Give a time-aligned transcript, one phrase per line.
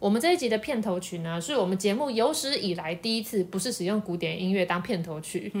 [0.00, 5.52] 我们这一集的片头曲呢，是我们节目有史以来第一次不是使用古典音乐当片头曲，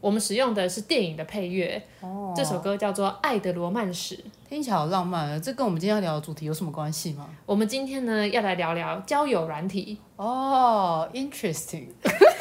[0.00, 1.80] 我们使用的是电影的配乐。
[2.00, 4.16] 哦，这首歌叫做《爱的罗曼史》，
[4.48, 5.38] 听起来好浪漫啊！
[5.38, 7.30] 这跟我们今天要聊的主题有什么关系吗？
[7.46, 9.98] 我们今天呢，要来聊聊交友软体。
[10.16, 11.86] 哦，interesting。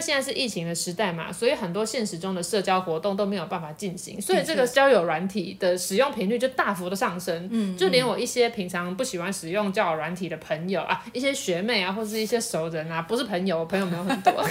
[0.00, 7.48] 现在是疫情的时代嘛，所以很多现实中的社交活动都没有办法进行，所以这个交友软体的使用频率就大幅的上升。
[7.50, 14.32] 嗯，就连我一些平常不喜欢使用交友软体的朋友啊，一些学妹啊，或是一些熟人啊，不是朋友，我朋友没有很多。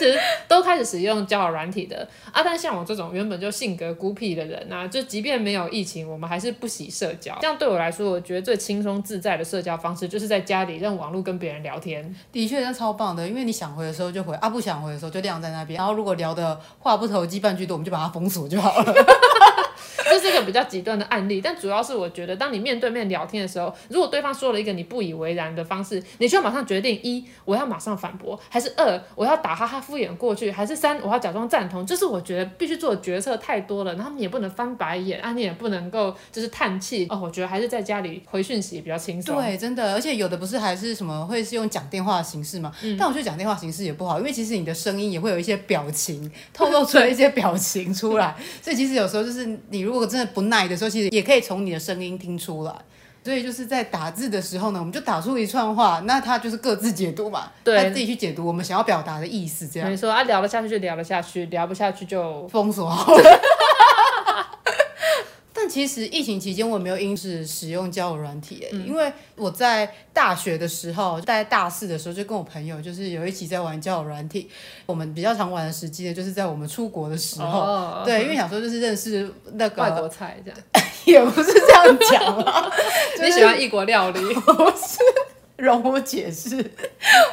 [0.00, 0.18] 其实
[0.48, 7.36] 都开始使用交友软体的啊，但像我这种原本就性格孤僻的人啊，就即便没有疫情，我们还是不喜社交。
[7.42, 12.16] 这样对我来说，我觉得最轻松自在的社交方式，就是在家里用网络跟别人聊天。
[12.32, 15.76] 的确，那超棒的，因为你想回的时候就回，啊不想回的时候就晾在那边。
[15.76, 18.94] 然后如果聊的话不投机半句多，我们就把它封锁就好了。
[20.04, 31.84] 这是一个比较极端的案例，但主要是我觉得，当你面对面聊天的时候，如果对方说了一个你不以为然的方式，你就要马上决定：一，我要马上反驳；还是二，我要打哈哈敷衍过去；还是三，我要假装赞同。
[31.84, 37.20] 就是我觉得必须做的决策太多了，然后你也不能翻白眼啊，你也不能够就是叹气哦。
[37.22, 39.36] 我觉得还是在家里回讯息比较轻松。
[39.36, 42.72] 对，真的，而且有的不是还是什么会是用讲电话的形式嘛？
[42.82, 42.96] 嗯。
[42.98, 50.76] 但我觉得讲电话形式也不好，因为其实你的声音也会有一些表情透露出来一些表情出来，所以其实有时候就是你如果真的不耐的。
[50.76, 52.74] 时候其实也可以从你的声音听出来，
[53.22, 59.90] 所以就是在打字的时候呢，我们就打出一串话，那他就是各自解读嘛，对，他自己去解读我们想要表达的意思，这样。
[59.90, 63.40] 没错啊，聊得下去就聊得下去，聊不下去就封锁好了。
[65.62, 74.48] 但其实疫情期间我也没有因此使用交友软体，嗯，因为我在大学的时候，在大四的时候就跟我朋友就是有一起在玩交友软体。
[74.86, 80.58] 我们比较常玩的时机呢，就是在我们出国的时候，哦，对，因为想说就是认识那个外国菜这样，
[81.04, 82.72] 也不是这样讲啊，
[83.18, 84.20] 就是，你喜欢异国料理？
[84.32, 84.98] 不是。
[85.60, 86.64] 容我解释，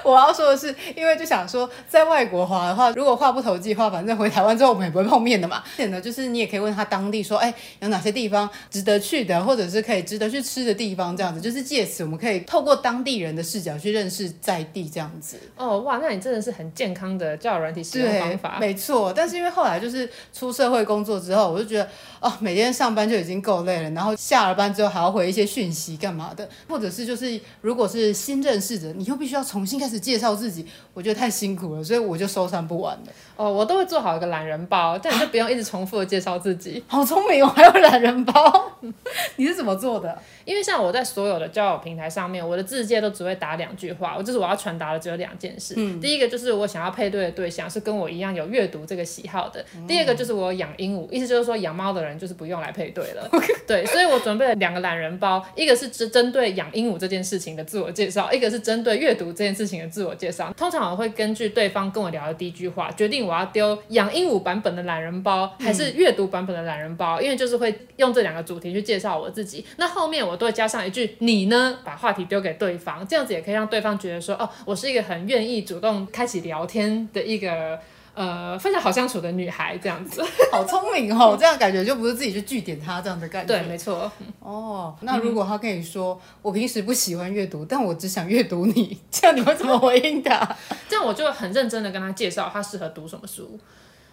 [0.03, 5.63] 我要说的是，因为就想说，在外国滑的话，如果话不投机的话，反正回台湾之后我们也不会碰面的嘛。
[5.65, 15.37] 而且呢，就是你也可以问他当地说，哎，有哪些地方值得去的，或者是可以值得去吃的地方，这样子，就是借此我们可以透过当地人的视角去认识在地这样子。
[15.55, 18.57] 哦，哇，那你真的是很健康的交友软体使用方法。
[18.59, 21.89] 没错，但是因为后来就是出社会工作之后，我就觉得，
[22.19, 28.16] 哦，每天上班就已经够累了，然后下了班之后还要回一些讯息干嘛的，或者是就是如果是。
[28.17, 33.03] 新认识的，你又必须要重新开始介绍自己，我觉得太辛苦了，所以我就收山不完了。
[33.35, 36.83] 哦，我都会做好一个懒人包，这样你就不用一直重复的介绍自己。
[36.89, 38.71] 好聪明，我还有懒人包，
[39.37, 40.17] 你是怎么做的？
[40.43, 45.75] 因为像我在所有的交友平台上面，我的自介都只会打两句话，我就是我要传达的只有两件事。
[45.77, 53.29] 嗯，第一个就是我想要配对的对象是跟我一样有阅读这个喜好的，嗯、第二个就是我养鹦鹉，意思就是说养猫的人就是不用来配对了。
[53.67, 60.51] 对，所以我准备了两个懒人包，一个是针针对养鹦鹉这件事情的自我介绍，一个是针对阅读这件事情的自我介绍。
[60.57, 64.07] 通常我会根据对方跟我聊的第一句话，决定我要丢养。
[64.17, 67.21] 鹦鹉版本的懒人包还是阅读版本的懒人包？
[67.21, 69.63] 因为就是会用这两个主题去介绍我自己。
[69.75, 77.79] 那后面我都会加上一句“你呢”，把话题丢给对方，这样子也可以让对方觉得说：“哦，我是一个很愿意主动开启聊天的一个
[78.17, 81.37] 呃非常好相处的女孩。”这样子， 好聪明哦！
[81.39, 83.53] 这样感觉就不是自己去据点她这样的感觉。
[83.53, 84.11] 对，没错。
[84.39, 90.55] 哦，那如果他跟你说：“嗯、我平时不喜欢阅读，但我只想阅读你”，这样你会怎么回应他？
[90.89, 93.59] 这样我就很认真的跟他介绍他适合读什么书。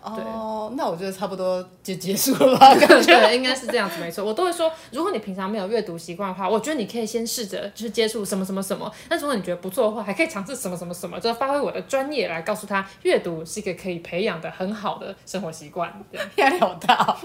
[0.04, 2.74] 哦，那我觉得差不多就结束了吧？
[2.76, 4.22] 感觉，应该是这样子，没错。
[4.22, 8.92] 我都会说，如果你平常没有阅读习惯的话，我觉得你可以先试着就是接触什么什么什么。
[9.08, 15.90] 那如果你觉得不错的话，还可以尝试什么什么什么，就是发挥我的专业来告诉他，阅读是一个可以培养的很好的生活习惯。
[16.36, 17.16] 压力好大哦。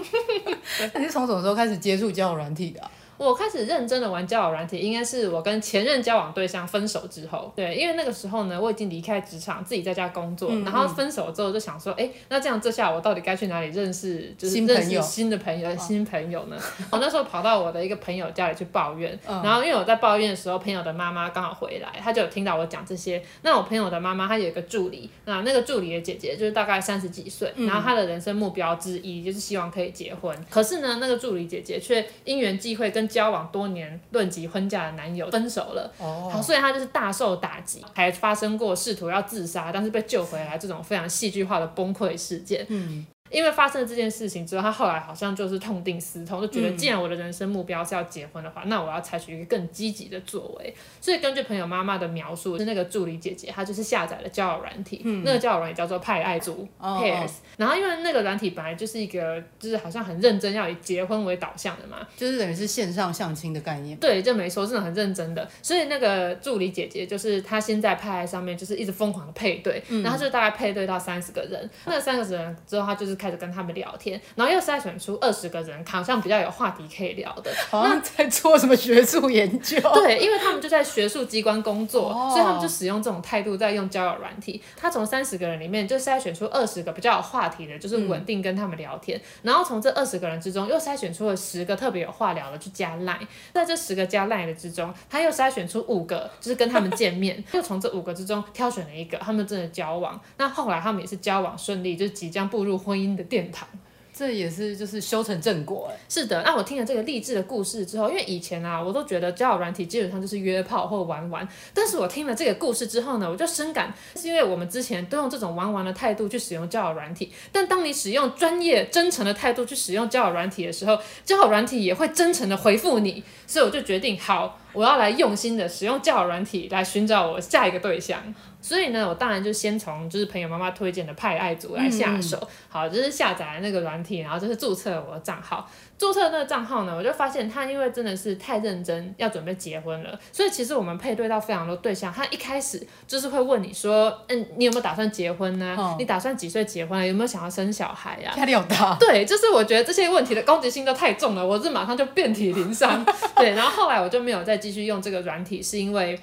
[0.94, 2.90] 那你是从什么时候开始接触交友软体的啊？
[3.26, 7.52] 我开始认真的玩交友软体，应该是我跟前任交往对象分手之后。
[7.54, 10.48] 对，因为那个时候呢，我已经离开职场，自己在家工作。
[10.50, 16.56] 嗯嗯，然后分手之后就想说，哎，那这样这下我到底该去哪里认识，就是认识新的朋友、新朋友、新朋友呢？
[16.90, 23.22] 我那时候跑到我的一个朋友家里去抱怨，嗯、然后因为我在抱怨的时候，朋友的妈妈刚好回来，她就有听到我讲这些。
[23.42, 30.34] 那我朋友的妈妈她有一个助理，那那个助理的姐姐就是大概三十几岁，然后她的人生目标之一就是希望可以结婚。
[30.48, 35.92] 可是呢，那个助理姐姐却因缘际会跟交往多年、论及婚嫁的男友分手了。
[35.98, 42.64] 哦，好，所以她就是大受打击，还发生过试图要自杀，但是被救回来这种非常戏剧化的崩溃事件。
[42.68, 43.06] 嗯。
[43.30, 50.74] 因为发生了这件事情之后，他后来好像就是痛定思痛，就觉得既然我的人生目标是要结婚的话，嗯、那我要采取一个更积极的作为。
[51.00, 57.26] 所以根据朋友妈妈的描述，是那个助理姐姐，她就是下载了交友软体，嗯、那个交友软体叫做派爱族 Pairs。
[57.26, 63.96] 哦、然后因为那个软体本来就是一个，就是好像很认真要以结婚为导向的嘛，就是等于是线上相亲的概念。
[63.98, 65.48] 对，就没错，真的很认真的。
[65.62, 71.70] 所以那个助理姐姐就是她先在派爱上面就是一直疯狂的配对，嗯、然后就大概配对到三十个人。
[71.86, 73.88] 那三十个人之后，她就是开始跟他们聊。
[74.00, 77.52] 天，然后又筛选出二十个人，好像比较有话题可以聊的。
[77.68, 79.78] 好像在做什么学术研究？
[79.92, 84.62] 对，因为他们就在学术机关工作，哦、所以他们就使用这种态度在用交友软体。
[84.74, 89.18] 他从三十个人里面就筛选出二十个比较有话题的，就是稳定跟他们聊天。
[89.18, 93.26] 嗯、然后从这二十个人之中又筛选出了十个特别有话聊的，去加 Line。
[93.52, 97.44] 在这十个加 Line 的之中，他又筛选出五个，就是跟他们见面。
[97.52, 100.18] 又从这五个之中挑选了一个，他们真的交往。
[100.38, 103.68] 那后来他们也是交往顺利，就是即将步入婚姻的殿堂。
[104.12, 106.42] 这也是就是修成正果哎，是的。
[106.42, 111.48] 那我听了这个励志的故事之后，因为以前啊，我都觉得交友软体基本上就是约炮或玩玩。
[111.72, 123.24] 但是我听了这个故事之后呢，我就深感，是因为我们之前都用这种玩玩的态度去使用交友软体，但当你使用专业、真诚的态度去使用交友软体的时候，交友软体也会真诚的回复你。
[123.46, 128.22] 所以我就决定，好，我要来用心的使用交友软体来寻找我下一个对象。
[128.62, 132.36] 所以呢，我当然就先从就是朋友妈妈推荐的派爱组来下手。
[132.42, 135.66] 嗯、好，就是下载了那个软体，然后就是注册了我的账号。
[135.96, 140.18] 注册那个账号呢，我就发现他因为真的是太认真，要准备结婚了。
[140.30, 145.74] 所以其实我们配对到非常多对象，他一开始就是会问你说，嗯，你有没有打算结婚呢？
[145.78, 146.98] 哦、你打算几岁结婚？
[146.98, 148.36] 啊有没有想要生小孩呀、啊？
[148.36, 148.94] 压力好大。
[149.00, 153.02] 对，就是我觉得这些问题的攻击性都太重了，我是马上就遍体鳞伤。
[153.36, 156.20] 对，然后后来我就没有再继续用这个软体，是因为。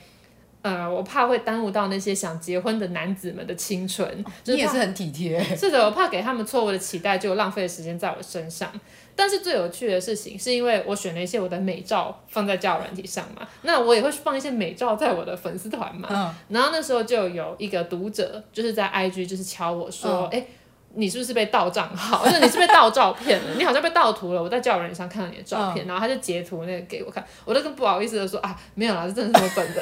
[0.63, 4.25] 呃，我怕会耽误到那些想结婚的男子们的青春。
[4.43, 5.41] 你也是很体贴。
[5.55, 8.69] 是的，我怕给他们错误的期待，就浪费时间在我身上。
[9.15, 16.09] 但是最有趣的事情，是因为我选了一些我的美照放在交友软体上嘛，那我也会放一些美照在我的粉丝团嘛。
[16.11, 16.33] 嗯。
[16.49, 20.47] 然后那时候就有一个读者，就是在 IG 就是敲我说，哎、嗯欸，
[20.95, 22.25] 你是不是被盗账号？
[22.27, 23.53] 就是你是被盗照片了？
[23.55, 24.41] 你好像被盗图了。
[24.41, 29.81] 我在交友软件上看到你的照片，嗯、然后他就截图那个给我看，我都跟不好意思的说啊，没有啦，这真的是我本的。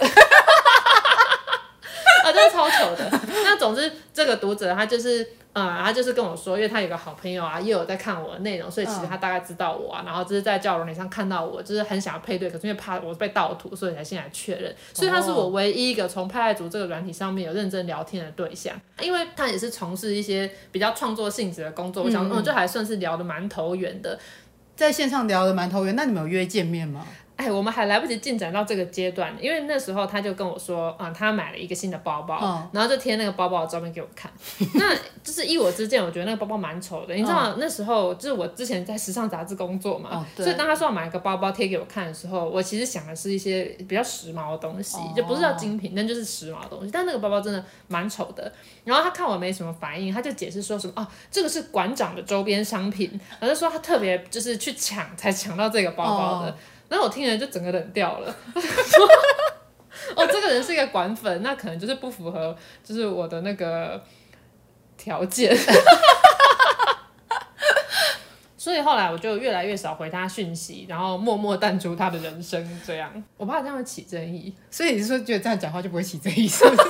[2.36, 3.20] 啊，真的超糗的。
[3.44, 10.04] 那总之，这个读者他就是，呃，他就是跟我说，因为他有个好朋友啊，也有在看我的内容，所以其实他大概知道我啊。
[10.06, 14.76] 然后就是在交友软体上看到我，就是很想要配对，可是因为怕我被盗图，所以才先来确认。
[14.94, 24.20] 所以他是我唯一一个从派爱族这个软体上面有认真聊天的对象，因为他也是从事一些比较创作性质的工作，我想，嗯，就还算是聊得蛮投缘的，
[24.76, 25.96] 在线上聊得蛮投缘。
[25.96, 27.06] 那你们有约见面吗？
[27.38, 34.32] 哎，我们还来不及进展到这个阶段，因为那时候他就跟我说，嗯，他买了一个新的包包，哦、然后就贴那个包包的照片给我看。
[34.76, 37.14] 那就是依我之见，我觉得那个包包蛮丑的。
[37.14, 46.90] 你知道、哦、那时候就是我之前在时尚杂志工作嘛，哦、所以当他说要买一个包包贴给我看的时候，我其实想的是一些比较时髦的东西，哦、就不是叫精品，但就是时髦的东西。
[46.92, 48.50] 但那个包包真的蛮丑的。
[48.86, 56.56] 然后他看我没什么反应，他就解释说什么，哦，这个是馆长的周边商品，然后就说他特别就是去抢才抢到这个包包的。
[56.90, 58.28] 哦然后我听了就整个冷掉了，
[60.16, 64.02] 哦，这个人是一个管粉，那可能就是不符合，就是我的那个
[64.96, 65.56] 条件，
[68.56, 76.82] 所以后来我就越来越少回他讯息，然后默默淡出他的人生，这样，我怕这样会起争议，所以你是说觉得这样讲话就不会起争议，是不是？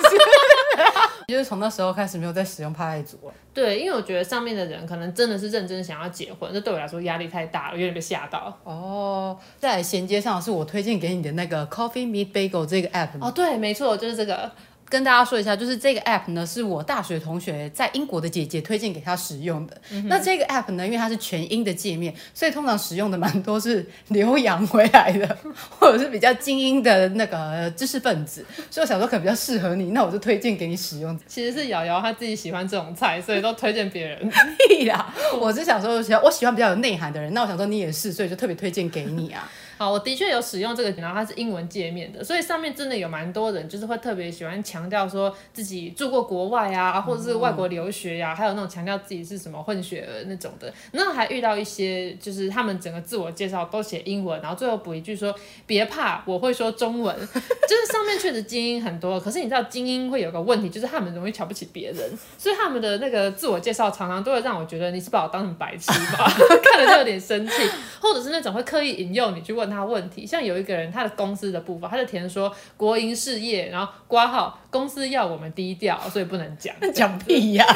[1.27, 3.33] 就是从那时候开始没有再使用派爱族了。
[3.53, 8.57] 对，因为我觉得上面的人可能真的是认真想要结婚，这对我来说压力太大了，有点被吓到。
[8.63, 13.09] 哦，再来衔接上是我推荐给你的那个 Coffee Meet Bagel 这个 app。
[13.19, 14.51] 哦，对，没错，就是这个。
[14.95, 19.75] 跟大家说一下，就是这个 app 呢，是我大学同学在英国的姐姐推荐给他使用的。
[19.91, 25.37] 嗯、那这个 app 呢，因为它是全英的界面，所以通常使用的蛮多是留洋回来的，
[25.77, 28.45] 或者是比较精英的那个知识分子。
[28.71, 31.19] 所以我想说可能比较适合你，那我就推荐给你使用。
[31.27, 34.31] 其实是瑶瑶她自己喜欢这种菜，所以都推荐别人。
[34.69, 37.33] 屁啦，我是想说，我喜欢比较有内涵的人。
[37.33, 39.51] 那我想说你也是，所以就特别推荐给你啊。
[39.77, 50.73] 好，我的确有使用这个，然后它是英文界面的，所以上面真的有蛮多人，就是会特别喜欢强调说自己住过国外啊，或者是外国留学呀、啊，还有那种强调自己是什么混血儿那种的。
[50.93, 57.13] 那还遇到一些，就是他们整个自我介绍都写英文，然后最后补一句说别怕，我会说中文。
[57.67, 66.31] 就是上面确实精英很多，可是你知道精英会有个问题，就是他们容易瞧不起别人， 所以他们的那个自我介绍常常都会让我觉得你是把我当成白痴吧，
[66.63, 67.53] 看了就有点生气，
[67.99, 69.64] 或者是那种会刻意引诱你去问。
[69.65, 70.25] 问他问题。
[70.25, 76.73] 像有一个人，他的公司的部分，他就填说国营事业，然后挂号公司要我们低调，所以不能讲。
[76.93, 77.65] 讲屁呀！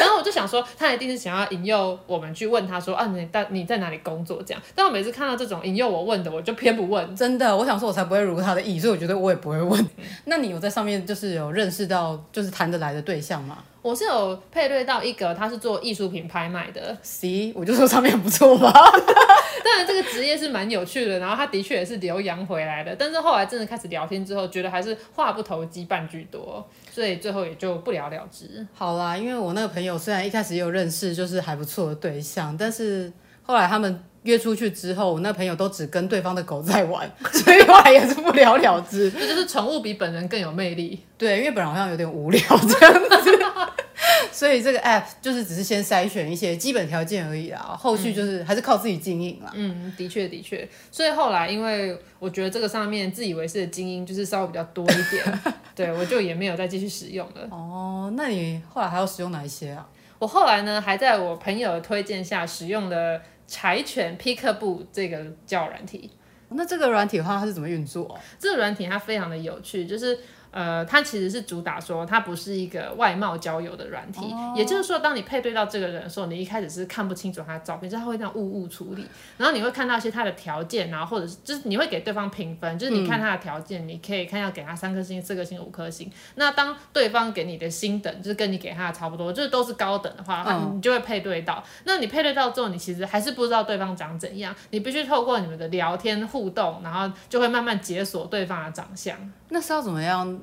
[0.00, 4.62] 然后我就想说，他一定是想要引诱我们去问他说啊，你在你在哪里工作这样。
[4.74, 7.14] 但我每次看到这种引诱我问的，我就偏不问。
[7.14, 9.80] 真的，我想说，我才不会如他的意，所以我觉得我也不会问。
[9.96, 13.58] 嗯、那你有在上面就是有认识到就是谈得来的对象吗？
[13.80, 16.96] 我是有配对到一个，他是做艺术品拍卖的。
[17.02, 18.72] C，我就说上面不错吧。
[19.64, 22.94] 当然这个职业是蛮有趣的，然后他的确也是留洋回来的。
[22.96, 28.66] 但是后来真的开始聊天之后，觉得还是话不投机半句多，所以最后也就不了了之。
[28.74, 39.10] 好啦，因为我那个朋友虽然一开始也有认识就是还不错的对象，但是后来他们约出去之后，我那朋友都只跟对方的狗在玩， 所以后来也是不了了之。
[39.10, 41.00] 这就是宠物比本人更有魅力。
[41.16, 43.08] 对，因为本人好像有点无聊这样子。
[44.30, 49.50] 所以这个 app 就是只是先筛选一些基本条件而已啦，后续就是还是靠自己经营啦。
[49.54, 50.68] 嗯，的确的确。
[50.92, 55.40] 所以后来因为我觉得这个上面自以为是的精英就是稍微比较多一点，
[55.74, 57.48] 对，我就也没有再继续使用了。
[57.50, 59.88] 哦，那你后来还要使用哪一些啊？
[60.20, 66.12] 我后来呢还在我朋友的推荐下使用了柴犬 Pickaboo 这个交友软体。
[66.50, 68.20] 那这个软体的话它是怎么运作啊？
[68.38, 70.16] 这个软体它非常的有趣，就是。
[70.58, 74.58] 呃，它其实是主打说它不是一个外貌交友的软体，oh.
[74.58, 86.10] 也就是说，当你配对到这个人的时候，你一开始是看不清楚他的照片，就是他会这样误误处理，然后你会看到一些他的条件，然后或者是就是你会给对方评分，就是你看他的条件，嗯、你可以看要给他三颗星、四颗星、五颗星。
[86.34, 90.74] 那当对方给你的星等就是跟你给他的差不多，就是都是高等的话，oh.
[90.74, 91.62] 你就会配对到。
[91.84, 99.16] 那你配对到之后，你其实还是不知道对方长怎样，你必须透过你们的聊天互动，然后就会慢慢解锁对方的长相。
[99.50, 100.38] 那是要怎么样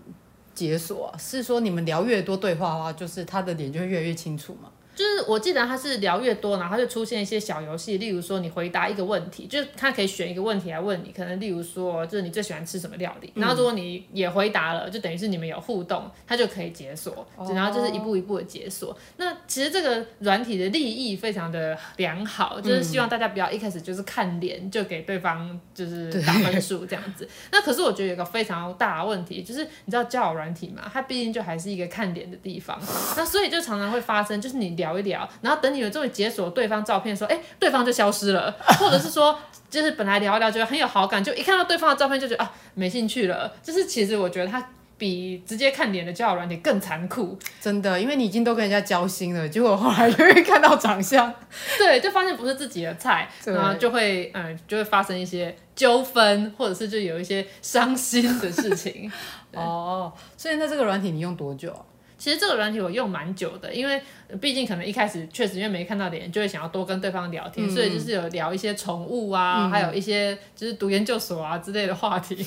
[0.55, 1.13] 解锁？
[1.19, 4.71] 是说你们聊越多对话的话，就是他的脸就会越来越清楚吗？
[4.95, 18.91] 就是我记得他是聊越多，然后他就出现一些小游戏，例如说你回答一个问题，就是他可以选一个问题来问你，可能例如说就是你最喜欢吃什么料理，然后如果你也回答了，就等于是你们有互动，他就可以解锁，然后就是一步一步的解锁。
[18.91, 27.27] 哦、那其实这个软体的利益非常的良好，就是希望大家不要一开始就是看脸就给对方就是打分数这样子。
[27.51, 32.79] 那可是我觉得有个非常大的问题，就是你知道交友软体嘛，它毕竟就还是一个看脸的地方，
[33.17, 34.84] 那所以就常常会发生，就是你聊。
[34.85, 39.37] 聊一聊，然后等你们终于解锁对方照片的时候，哎，对方就消失了， 或者是说，
[39.69, 43.51] 就是本来聊一聊觉得很有好感，就一看到对方的照片就觉得啊没兴趣了。
[43.63, 51.33] 就是其实我觉得他比直接看脸的交友软体更残酷，真的，因为你已经都跟人家交心了，结果后来就会看到长相，
[51.77, 59.11] 对，就发现不是自己的菜，然后就会嗯就会发生一些纠纷，或者是就有一些伤心的事情。
[59.53, 61.81] 哦，所以那这个软体你用多久啊？
[62.25, 64.01] 其实这个软体我用蛮久的，因为
[64.41, 72.43] 毕竟可能一开始确实因为没看到脸，就会想要多跟对方聊天，嗯、所以就是有聊一些宠物啊，嗯、还有一些就是读研究所啊之类的话题。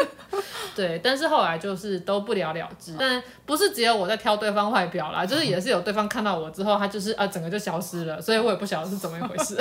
[0.76, 2.94] 对，但是后来就是都不了了之。
[2.98, 9.58] 但不是只有我在挑对方外表啦，就是也是有对方看到我之后，他就是啊整个就消失了，所以我也不晓得是怎么一回事。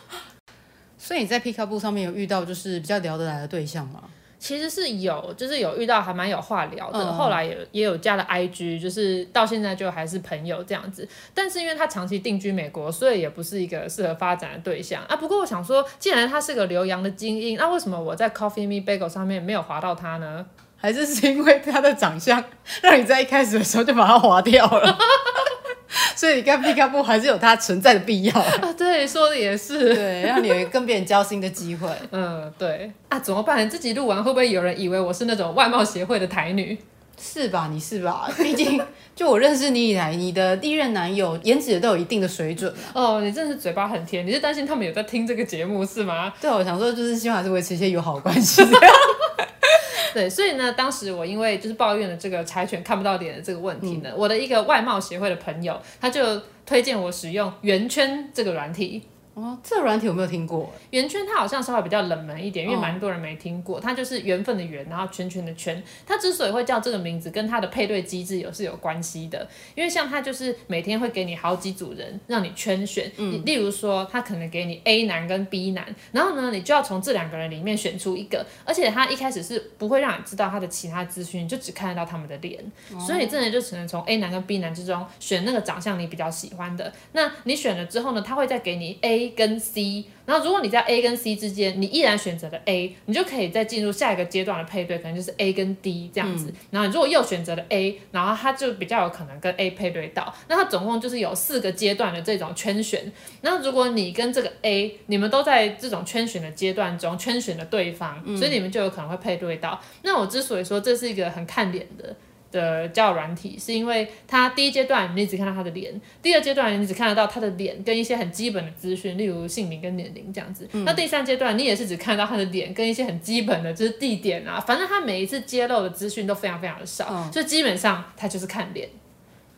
[0.98, 4.02] 所以你在 Peekaboo 上面有遇到就是比较聊得来的对象吗？
[4.38, 11.06] 其实是有，就是有遇到还蛮有话聊的，嗯、后来也也有加了 IG，就是到现在就还是朋友这样子。
[11.34, 15.16] 但是因为他长期定居美国，所以也不是一个适合发展的对象啊。
[15.16, 20.46] 不过我想说，既然他是个留洋的精英，那为什么我在 Coffee Me Bagel 上面没有划到他呢？
[20.80, 22.42] 还是是因为他的长相，
[22.82, 24.96] 让你在一开始的时候就把他划掉了？
[26.14, 28.72] 所以你看 Peekaboo 还是有它存在的必要 啊。
[28.76, 29.94] 对，说的也是。
[29.94, 31.88] 对，让你有跟别人交心的机会。
[32.12, 32.90] 嗯，对。
[33.08, 33.68] 啊，怎么办？
[33.70, 36.76] 自己录完会不会有人以为我是那种外貌协会的台女？
[37.20, 37.68] 是吧？
[37.72, 38.28] 你是吧？
[38.38, 38.80] 毕竟
[39.14, 42.72] 就我认识你以来，你的第一任男友颜值也都有一定的水准。
[42.94, 44.26] 哦，你真的是嘴巴很甜。
[44.26, 46.32] 你是担心他们有在听这个节目是吗？
[46.40, 48.62] 对，我想说就是希望还是维持一些友好关系。
[50.14, 59.02] 对，所以呢，当时我因为就是抱怨了这个柴犬看不到脸的这个问题呢，嗯、我的一个外貌协会的朋友，他就推荐我使用圆圈这个软体。
[59.38, 60.68] 哦，这个软体有没有听过？
[60.90, 63.78] 圆圈它好像稍微比较冷门一点，因为蛮多人没听过。
[63.78, 65.80] 它就是缘分的缘，然后圈圈的圈。
[66.04, 69.48] 它之所以会叫这个名字，跟它的配对机制有是有关系的。
[69.76, 82.60] 因为像它就是每天会给你好几组人让你圈选，嗯，例如说它可能给你 A 男跟 B 男，然后呢你就要从这两个人里面选出一个，而且它一开始是不会让你知道他的其他资讯，就只看得到他们的脸，
[82.92, 86.92] 哦、所以你真的就只能从 A 男跟 B 男之中选那个长相你比较喜欢的。
[87.12, 89.27] 那你选了之后呢，他会再给你 A。
[89.28, 96.46] A 跟 C，然后如果你在 A 跟 C 之间，你依然选择了 A，你就可以再进入下一个阶段的配对，可能就是 A 跟 D 这样子。
[96.48, 100.34] 嗯、然后你如果又选择了 A，然后它就比较有可能跟 A 配对到。
[100.48, 103.10] 那它总共就是有四个阶段的这种圈选。
[103.42, 109.80] 那如果你跟这个 A，你们都在这种圈选的阶段中圈选了对方，嗯、所以你们就有可能会配对到。
[110.02, 112.16] 那我之所以说这是一个很看脸的。
[112.50, 120.68] 的交友软体是因为它第一阶段你只看到他的脸，第二阶段你只看得到他的脸跟一些很基本的资讯，例如姓名跟年龄这样子。
[120.72, 128.88] 嗯、那第三阶段你也是只看到他的脸跟一些很基本的，就是地点啊，反正他每一次揭露的资讯都非常非常的少，嗯、所以基本上他就是看脸。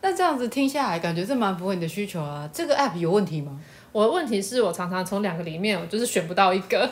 [0.01, 2.49] 那这样子听下来，感觉这蛮符合你的需求啊。
[2.51, 3.61] 这个 app 有问题吗？
[3.91, 6.89] 我的问题是我常常从两个里面，我就是选不到一个。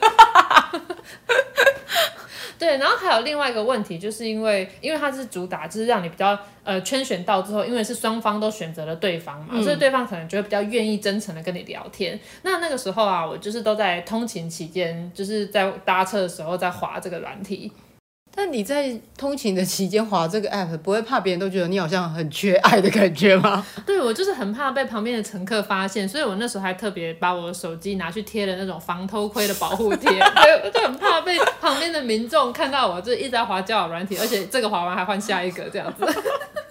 [2.60, 12.20] 对，然后还有另外一个问题，就是因为因为它是主打，就是让你比较呃圈选到之后，因为是双方都选择了对方嘛，嗯、所以对方可能就会比较愿意真诚的跟你聊天。
[12.44, 17.72] 那那个时候啊，我就是都在通勤期间，就是在搭车的时候在滑这个软体。
[18.36, 23.66] 那你在通勤的期间滑这个 app，不会怕别人都觉得你好像很缺爱的感觉吗？
[23.86, 36.08] 对，我就是很怕被旁边的乘客发现，所以我那时候还特别把我的手机拿去贴了那种防偷窥的保护贴， 对，我就很怕被旁边的民众看到我就一直在滑交友软体，而且这个滑完还换下一个这样子。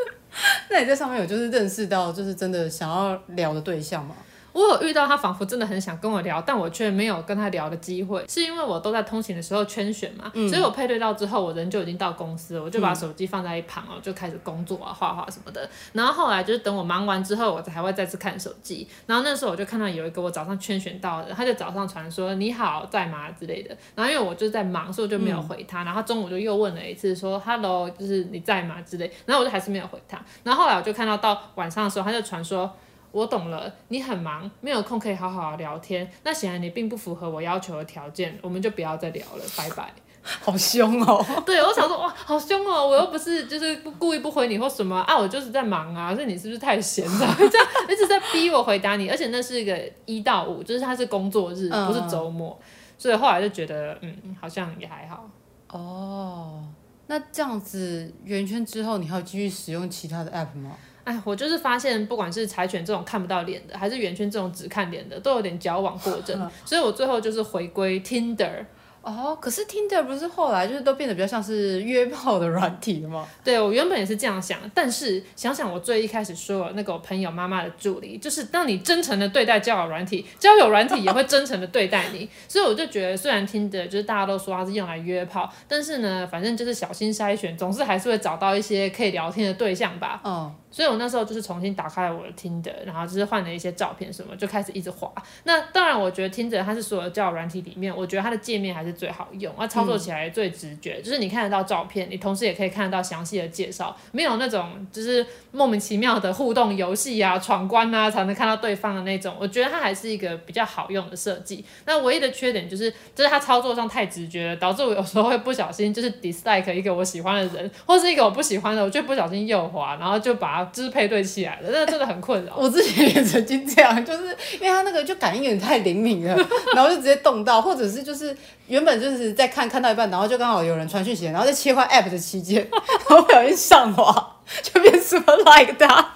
[0.71, 4.15] 那你在上面有就是认识到就是真的想要聊的对象吗？
[4.59, 15.69] 我有遇到他，仿佛真的很想跟我聊，但我却没有跟他聊的机会，是因为我都在通勤的时候圈选嘛，嗯、所以我配对到之后，我人就已经到公司了，我就把手机放在一旁哦，嗯、就开始工作啊、画画什么的。
[15.93, 18.89] 然后后来就是等我忙完之后，我才会再次看手机。
[19.07, 23.77] 然后那时候我就看到有一个我早上圈选到的，他就早上传说你好在吗之类的。
[23.95, 25.85] 然后因为我就在忙，所以我就没有回他。
[25.85, 29.09] 嗯、然后中午就又问了一次说 hello，就是你在吗之类。
[29.25, 30.21] 然后我就还是没有回他。
[30.43, 32.69] 然后后来我就看到到晚上的时候，他就传说。
[33.11, 36.11] 我懂了，你很忙，没有空可以好好聊天。
[36.25, 39.93] 那显然你并不符合我要求的条件，我们就不要再聊了，拜拜。
[40.43, 41.25] 好凶哦！
[41.47, 42.87] 对，我想说哇，好凶哦！
[42.87, 46.13] 我又不是就是不故意不回你或什么啊，我就是在忙啊。
[46.15, 47.35] 所以你是不是太闲了？
[47.39, 52.59] 这样一直在逼我回答你，而且那是一个一到五，就是它是工作日，不是周末。
[52.61, 52.65] 嗯、
[52.99, 55.31] 所以后来就觉得，嗯，好像也还好。
[55.71, 56.63] 哦，
[57.07, 60.73] 那这样子圆圈之后，你还有继续使用其他的 app 吗？
[61.09, 68.67] 哎，我就是发现，不管是柴犬这种看不到脸的，还是圆圈这种只看脸的，都有点矫枉过正， 所以我最后就是回归 Tinder。
[69.09, 73.27] 哦，可是 Tinder 不是后来就是都变得比较像是约炮的软体了吗？
[73.43, 90.21] 对，我原本也是这样想，但是想想我最一开始说了那个我朋友妈妈的助理，就是当你真诚的对待交友软体，交友软体也会真诚的对待你，所以我就觉得虽然 Tinder 就是大家都说它是用来约炮，但是呢，反正就是小心筛选，总是还是会找到一些可以聊天的对象吧。
[90.25, 90.55] 嗯。
[90.71, 95.11] 所以我那时候就是重新打开了我的 Tinder，然后就是换了一些照片什么，就开始一直滑。
[95.45, 109.35] 那当然，我觉得 Tinder 它是所有交友软体里面，我觉得它的界面还是最好用，啊操作起来最直觉，嗯、就是你看得到照片，你同时也可以看得到详细的介绍，没有那种就是莫名其妙的互动游戏啊、闯关啊才能看到对方的那种。
[109.39, 111.65] 我觉得它还是一个比较好用的设计。
[111.87, 122.55] 那唯一的缺点就是，就是它操作上太直觉了，导致我有时候会不小心就是 dislike 一个我喜欢的人，或是一个我不喜欢的，我就不小心右滑，然后就把它就是配对起来了，那真的很困扰。
[122.59, 126.37] 我之前也曾经这样，就是因为它那个就感应有点太灵敏了，
[126.75, 128.37] 然后就直接动到，或者是就是
[128.69, 132.65] 原本就是在看看到一半，然后就刚好有人传讯息，然后在切换 app 的期间，
[133.11, 136.15] 然后不小心上滑， 就变 super like 他，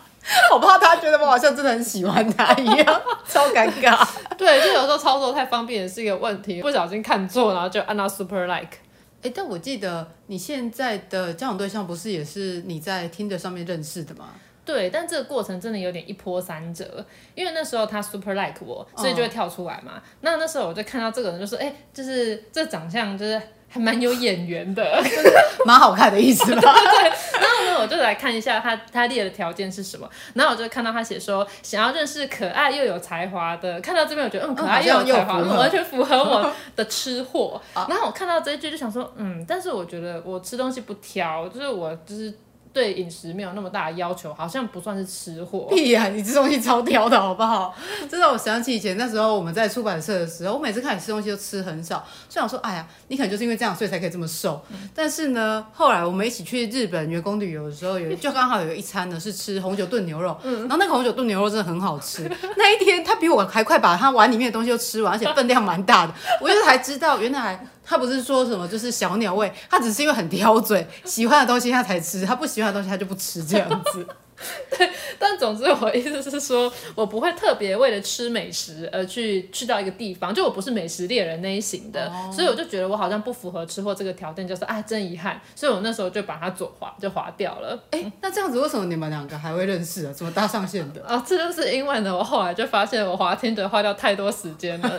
[0.52, 4.06] 我怕他觉得我好像真的很喜欢他一样， 超尴尬。
[4.38, 8.78] 对，就有时候操作太方便也是一个问题，不小心看错，然后就按到 super like。
[9.22, 14.30] 哎，但我记得你现在的交往对象不是也是你在 Tinder 上面认识的吗？
[14.64, 19.94] 对，但这个过程真的有点一波三折，因为那时候他 super like 我，所以就会跳出来嘛。
[19.94, 20.02] Oh.
[20.20, 25.02] 那那时候我就看到这个人，就说：“哎，就是这长相就是还蛮有眼缘的，
[25.66, 27.02] 蛮好看的意思吧？”对。
[27.40, 30.08] 然后呢，我就来看一下他他列的条件是什么。
[30.34, 33.80] 然后我就看到他写说想要认识可爱又有才华的。
[33.80, 37.60] 看到这边我觉得嗯，可爱又有才华，完全符合我 的吃货。
[37.74, 42.32] 然后我看到这一句就想说嗯，但是我觉得我吃东西不挑，就是我就是。
[42.72, 45.68] 对饮食没有那么大的要求，好像不算是吃货。
[45.70, 47.74] 屁呀、啊，你吃东西超挑的好不好？
[48.10, 54.62] 真的，我想起以前那时候我们在出版社的时候，我每次看你吃东西都吃很少，就想说，哎呀，你可能就是因为这样，所以才可以这么瘦。
[54.70, 62.30] 嗯、但是呢，后来我们一起去日本员工旅游的时候，有就刚好有一餐呢是吃红酒炖牛肉，嗯、然后那个红酒炖牛肉真的很好吃。
[62.56, 66.14] 那一天他比我还快把他碗里面的东西都吃完，而且分量蛮大的。
[66.40, 67.66] 我就才知道，原来。
[67.84, 74.06] 他不是说什么就是小鸟胃，他只是因为很挑嘴，喜欢的东西他才吃，他不喜欢的东西他就不吃这样子。
[74.70, 87.78] 对， 但总之我意思是说，我不会特别为了吃美食而去去到一个地方，就我不是美食猎人那一型的，哦、所以我就觉得我好像不符合吃货这个条件，就是啊，真遗憾，所以我那时候就把它左滑就划掉了。
[87.90, 90.12] 哎、欸，那这样子为什么你们两个还会认识啊？
[90.12, 91.04] 怎么搭上线的？
[91.06, 94.98] 啊， 这就是因为呢，我后来就发现我滑 Tinder 花掉太多时间了。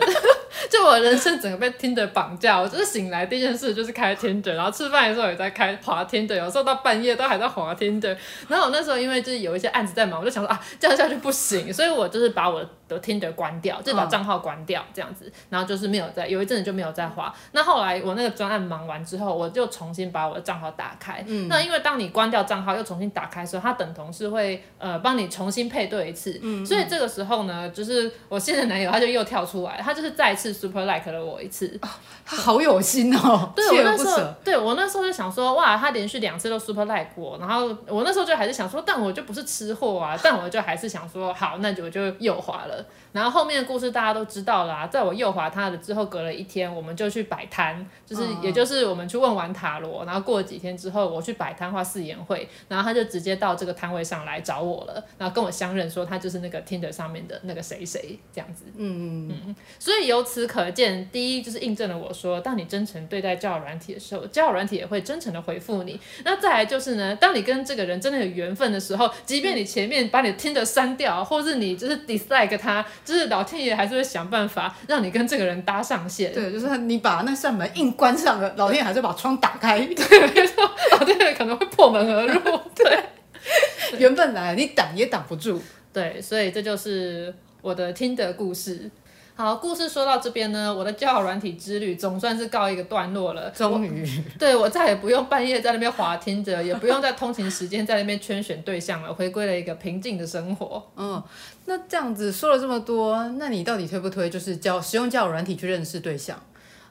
[0.70, 8.16] 就我人生整个被 Tinder 绑架，我就是醒来第一件事就是开 Tinder，然后吃饭的时候也在开滑 Tinder，有时候到半夜都还在滑 Tinder。
[8.48, 17.34] 然后我那时候因为就有一些案子在忙，我就想说啊，这样下去不行，所以我就是把我的 Tinder 关掉，就把账号关掉这样子，然后就是没有在有一阵子就没有再滑。
[17.52, 21.24] 那后来我那个专案忙完之后，我就重新把我的账号打开。
[21.26, 21.48] 嗯。
[21.48, 26.38] 那因为当你关掉账号又重新打开的时候，它等同是会呃帮你重新配对一次。
[26.42, 26.64] 嗯。
[26.64, 31.66] 所以这个时候呢，就是我现任男友他就又跳出来，他就是再一次 super like 了我一次。
[31.82, 31.88] 哦，
[32.24, 33.52] 他好有心哦。
[33.56, 42.73] 对，我那时候，对我那时候就想说，哇，他连续两次都 super like 我，然后我那时候就还是想说，但我就不是吃货啊，但我就还是想说，好，那就我就又滑了。
[42.74, 58.64] Sarah 然后后面的故事大家都知道啦，在我右滑他的之后，隔了一天，我们就去摆摊，就是也就是我们去问完塔罗，然后过了几天之后，我去摆摊画四言会，然后他就直接到这个摊位上来找我了，然后跟我相认说他就是那个 Tinder 上面的那个谁谁这样子。
[58.76, 59.56] 嗯嗯嗯。
[59.78, 66.00] 所以由此可见，第一就是印证了我说，当你真诚对待交友软体的时候，交友软体也会真诚的回复你。
[66.24, 72.84] 那再来就是呢，当你跟这个人真的有缘分的时候，即便你前面把你 Tinder 删掉，或是你就是 dislike 他。
[73.04, 76.32] 就是老天爷还是会想办法让你跟这个人搭上线。
[76.32, 79.78] 对，就是你把那扇门硬关上了，老天爷还是把窗打开。
[79.80, 82.40] 对，没错，老天爷可能会破门而入。
[82.74, 85.62] 对，缘分来了，你挡也挡不住。
[85.92, 88.90] 对，所以这就是我的 Tinder 故事。
[89.36, 93.50] 好，故事说到这边呢，我的交友软体之旅总算是告一个段落了。
[93.50, 94.06] 终于，
[94.38, 100.80] 对，我再也不用半夜在那边滑 Tinder，也不用在通勤时间在那边圈选对象了，回归了一个平静的生活。
[100.96, 101.20] 嗯，
[101.64, 104.30] 那这样子说了这么多，那你到底推不推？
[104.30, 106.40] 就是交使用交友软体去认识对象？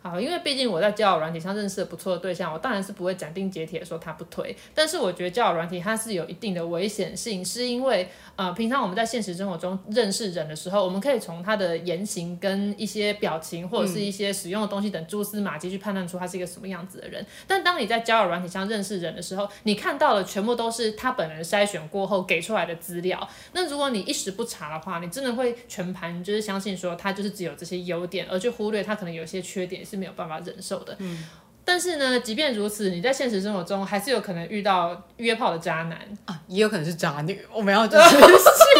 [0.04, 4.54] 好，因为毕竟我在交友软体上认识了不错的对象，我当然是不会斩钉截铁说他不推。
[4.76, 17.26] 但是我觉得交友软体它是有一定的危险性，是因为呃，平常我们在现实生活中认识人的时候，我们可以从他的言行跟一些表情或者是一些使用的东西等蛛丝马迹去判断出他是一个什么样子的人。
[17.48, 23.26] 但当你在交友软体上认识人的时候，你看到的全部都是他本人筛选过后给出来的资料。
[23.54, 29.82] 那如果你一时不查的话，你真的会全盘就是相信说他就是只有这些优点，而去忽略他可能有些缺点。
[29.94, 31.24] 是没有办法忍受的，嗯，
[31.64, 37.40] 但是呢，即便如此，你在现实生活中还是有可能遇到约炮的渣男啊，也有可能是渣女。
[37.54, 38.20] 我们要就是性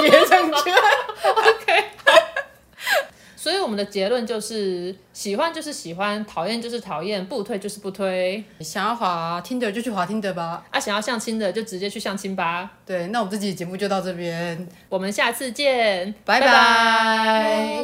[0.02, 0.72] 别正确
[1.30, 1.84] ，OK。
[3.36, 8.44] 所以我们的结论就是：喜欢就是喜欢，讨厌就是讨厌，不推就是不推。
[8.62, 12.72] 想要滑 Tinder 就去滑 Tinder 吧，啊，想要相亲的就直接去相亲吧。
[12.86, 17.84] 对，那我们这期节目就到这边，我们下次见，拜拜。